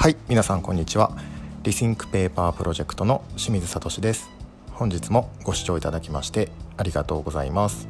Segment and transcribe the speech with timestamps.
[0.00, 1.12] はい皆さんこんにちは。
[1.62, 4.30] Rethink Paper Project の清水聡です。
[4.70, 7.86] 本日もご視聴いただきましてありがとうございます、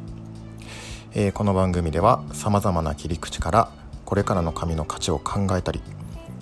[1.14, 3.70] えー、この番組では様々な切り口から
[4.04, 5.80] これからの紙の価値を考えたり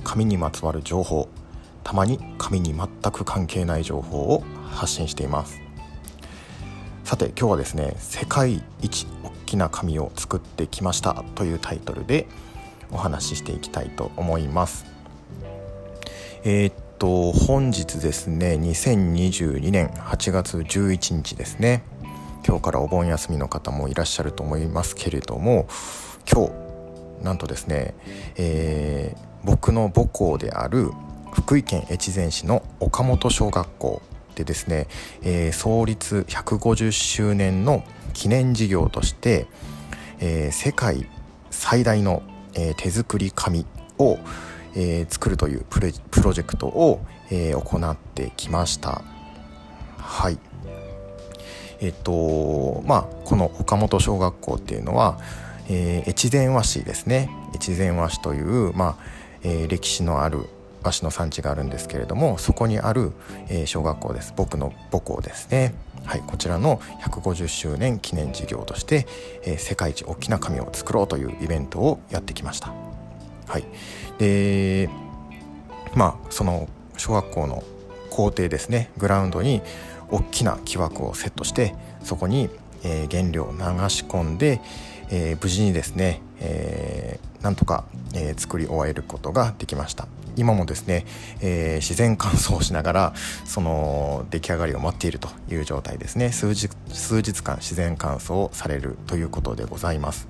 [0.05, 1.29] 紙にまつわる情報
[1.85, 5.61] たまに紙に全く関係ない情報を発信しています。
[7.05, 12.27] さて今日はですね世界一大きな紙を作ってきましたというタイトルで
[12.91, 14.98] お話ししていきたいと思います。
[16.45, 21.83] えー、っと本日ですね2022年8月11日ですね。
[22.47, 25.67] 今日からお盆休みの方もいらっしゃると思いますけれども
[26.33, 27.95] 今日なんとですね、
[28.37, 30.91] えー、僕の母校である
[31.33, 34.03] 福井県越前市の岡本小学校
[34.35, 34.87] でですね、
[35.23, 39.47] えー、創立150周年の記念事業として、
[40.21, 41.07] えー、世界
[41.51, 42.23] 最大の
[42.59, 43.65] えー、手作り紙
[43.99, 44.19] を、
[44.75, 49.03] えー、作るというプロジェクトを、えー、行ってきました。
[49.99, 50.39] はい。
[51.81, 55.19] えっとまあこの岡本小学校っていうのは、
[55.69, 57.31] えー、越前和紙ですね。
[57.55, 58.97] 越前和紙という、まあ
[59.43, 60.49] えー、歴史のある
[60.83, 63.13] 和紙の産地があるんですけれどもそこにある、
[63.49, 64.33] えー、小学校です。
[64.37, 65.75] 僕の母校ですね。
[66.05, 69.07] はい、こちらの150周年記念事業として、
[69.45, 72.88] えー、世界一大きな紙を作ろうというイベントをやってきました。
[73.49, 73.65] はい、
[74.19, 74.89] で
[75.95, 77.65] まあその小学校の
[78.11, 78.91] 校庭ですね。
[78.99, 79.63] グラウンドに
[80.11, 82.49] 大きな木枠をセットしてそこに、
[82.83, 83.59] えー、原料を流
[83.89, 84.61] し込んで、
[85.11, 90.09] えー、無事にですね、えー、なんとか、えー、作り終えることができました。
[90.37, 91.05] 今もですね、
[91.41, 93.13] えー、自然乾燥しながら
[93.45, 96.31] その出来上がりを待っているという状態ですね。
[96.31, 100.29] 数日数日間自然乾燥されるということでございます、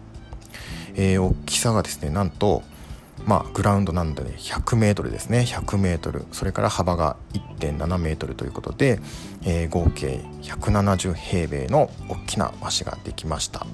[0.94, 2.62] えー、大きさがですねなんと
[3.28, 5.44] まあ、グラウンドなんで、ね、100メートルですね。
[5.46, 6.24] 100メートル。
[6.32, 7.16] それから幅が
[7.58, 9.00] 1.7メートルということで、
[9.44, 13.66] えー、合計170平米の大きな和紙ができました、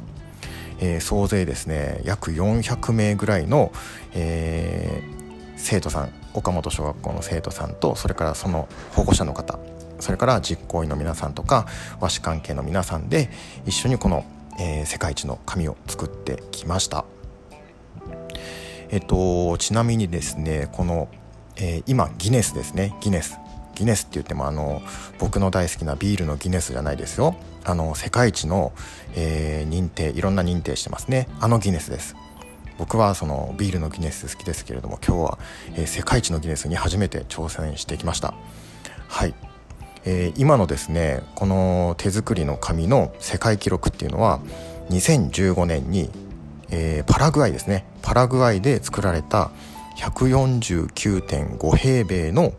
[0.81, 3.73] えー、総勢ですね約400名ぐらいの、
[4.15, 9.59] えー、生徒さん岡本小学校の生徒さんとそれからその保護者の方
[10.01, 11.67] それから実行委員の皆さんとか
[12.01, 13.31] 和紙関係の皆さんで
[13.67, 14.25] 一緒にこの、
[14.59, 17.05] えー、世界一の紙を作ってきました。
[18.91, 21.09] えっと、ちなみにですねこの、
[21.57, 22.97] えー、今ギネスですね。
[23.01, 23.39] ギネス。
[23.75, 24.83] ギネスって言ってもあの
[25.19, 27.37] 僕の大好きなビールのギネスじゃないですよ。
[27.65, 28.73] あの世界一の、
[29.15, 31.29] えー、認定いろんな認定してますね。
[31.41, 32.15] あのギネスです。
[32.79, 35.39] 僕はそのビールのギネス好きですけれども今日は、
[35.75, 38.35] えー、世界一のギネスに初めて挑戦してきました。
[39.09, 39.35] はい、
[40.05, 44.41] えー、今のですねこの手作りの紙の世界記録っていうのは
[44.91, 46.11] 2015年に、
[46.71, 47.85] えー、パラグアイですね。
[48.03, 49.51] パラグアイで作られた
[49.99, 52.53] 149.5平米の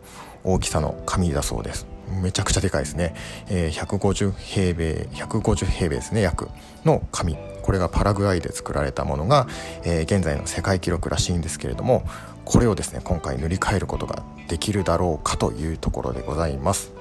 [0.44, 1.86] 大きさの紙だそうです。
[2.22, 3.14] めちゃくちゃでかいですね、
[3.48, 6.48] えー、150平米150平米ですね約
[6.84, 7.36] の紙。
[7.62, 9.48] これがパラグアイで作られたものが、
[9.84, 12.04] えー、現在の世界記録らしいんですけれども
[12.44, 16.92] これをですね今回塗り替えることができるだろうかというところでございます。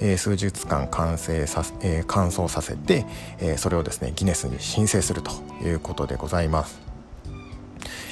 [0.00, 3.04] えー、数日間完成さ、えー、乾燥させて、
[3.40, 5.30] えー、それをですねギネスに申請すると
[5.64, 6.80] いうことでございます。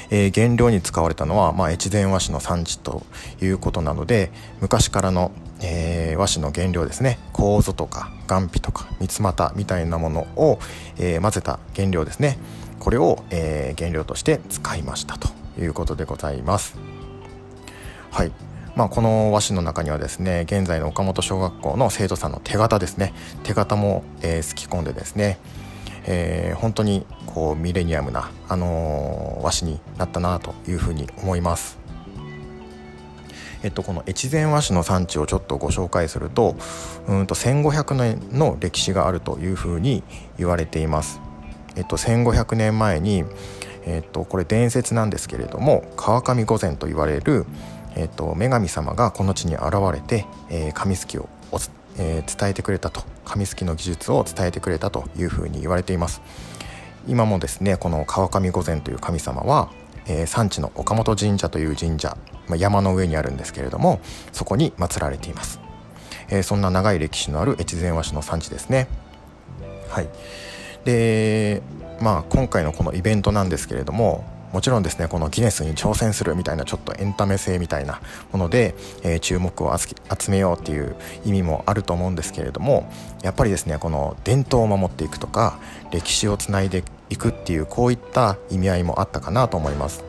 [0.08, 3.04] え、原料に使われたのは、まあ、越前和紙の産地と
[3.42, 4.30] いうことなので
[4.60, 10.58] 昔からの、え、和紙の原料ですね楮とか雁皮とか三つ股みたいなものを、
[10.98, 12.38] え、混ぜた原料ですね。
[12.78, 16.76] これを、え、原料として使いましたということでございます。
[18.10, 18.32] はい。
[18.76, 25.38] まあ、この和紙の中にはですね現在の岡本小学校の生徒さんの手形ですね手形も、えー、すき込んでですね
[26.06, 31.78] えー、本当にこうミレニアムな、あのー、和紙になったなというふうに思います。
[33.62, 36.54] えっと、この越前和紙の産地をちょっとご紹介すると
[37.08, 40.04] うんと1500年の歴史があるというふうに
[40.38, 41.20] 言われています。
[41.75, 43.25] えっと、1500年前に、
[43.84, 47.44] えっと、これ伝説なんですけれども川上御前と言われる、
[47.96, 51.28] えっと、女神様がこの地に現れて、えー、紙すきを
[51.98, 53.02] えー、伝えてくれたと。
[53.25, 56.20] 紙すきの技術を伝えてくれたというふうに言われています。
[57.08, 59.70] 今もですねこの川上御前という神様は、
[60.06, 62.16] えー、産地の岡本神社という神社、
[62.48, 64.00] まあ、山の上にあるんですけれども
[64.32, 65.60] そこに祀られています、
[66.28, 68.88] えー、そんな長い歴史のある越前和紙の産地ですね。
[69.88, 70.08] はい。
[70.84, 71.62] で
[72.00, 74.25] まあ今回のこのイベントなんですけれども
[74.56, 78.00] もちろんですねこのギネスに挑戦するみたいなちょっとエンタメ性みたいな
[78.32, 79.94] もので、えー、注目を集
[80.31, 82.91] めようっていう意味もあると思うんですけれども
[83.23, 85.58] やっぱりですねこの伝統を守っていくとか
[85.93, 90.06] 歴史をつないでいくっていうこういった意味合いもあったかなと思います。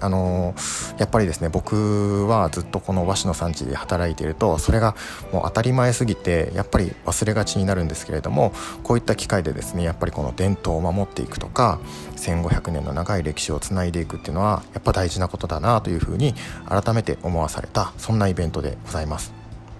[0.00, 4.94] あのー、やっぱりですね僕はずっとこの和紙の産地で働いているとそれが
[5.32, 8.52] もう当たり前すぎてやっぱり忘れがちになるんですけれども
[8.82, 11.80] こういった機会でですねやっぱりこの伝統を守っていくとか
[12.16, 16.34] 1500年の長い歴史をつないでいくっていうのはやっぱ大事なことだなというふうに
[16.68, 19.32] 改めて思わされたそんなイベントでございます。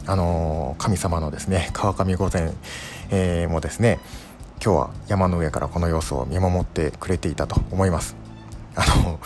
[0.09, 2.53] あのー、神様のですね川上御前、
[3.11, 3.99] えー、もですね
[4.65, 8.17] 今日は山の上からこの様子を見守ってくれていたと思います。
[8.75, 9.19] あの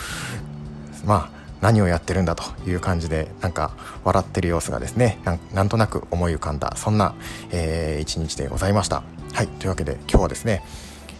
[1.05, 3.71] まあ何をやってるんだという感じでなんか
[4.03, 5.19] 笑ってる様子がですね
[5.53, 7.13] なんとなく思い浮かんだそんな、
[7.51, 9.03] えー、一日でございました。
[9.33, 10.63] はいというわけで今日はですね、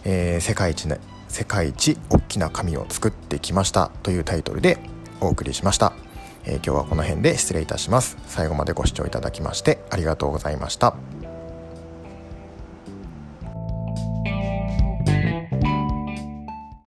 [0.04, 0.98] えー、世界一ね
[1.28, 4.78] 世界一大きな紙を作ってきましたというタイトルで
[5.20, 5.94] お送りしました、
[6.44, 8.18] えー、今日はこの辺で失礼いたします。
[8.26, 11.21] 最後までご視聴いただきましてありがとうございました。